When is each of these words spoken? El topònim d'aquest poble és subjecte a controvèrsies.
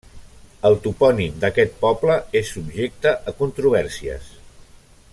El 0.69 0.77
topònim 0.85 1.35
d'aquest 1.43 1.77
poble 1.83 2.17
és 2.41 2.49
subjecte 2.57 3.15
a 3.33 3.35
controvèrsies. 3.43 4.35